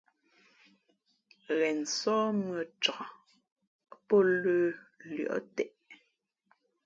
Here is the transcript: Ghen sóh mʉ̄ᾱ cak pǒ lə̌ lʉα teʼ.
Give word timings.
Ghen 1.57 1.79
sóh 1.97 2.25
mʉ̄ᾱ 2.39 2.61
cak 2.83 3.03
pǒ 4.07 4.15
lə̌ 4.41 4.59
lʉα 5.09 5.37
teʼ. 5.55 5.71